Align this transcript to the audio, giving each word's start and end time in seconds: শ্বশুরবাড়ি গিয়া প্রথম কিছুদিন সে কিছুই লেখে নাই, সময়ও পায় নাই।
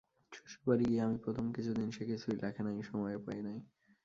শ্বশুরবাড়ি 0.31 0.85
গিয়া 0.85 1.05
প্রথম 1.23 1.45
কিছুদিন 1.51 1.87
সে 1.91 2.03
কিছুই 2.05 2.35
লেখে 2.41 2.61
নাই, 2.63 2.77
সময়ও 2.83 3.19
পায় 3.25 3.41
নাই। 3.41 3.57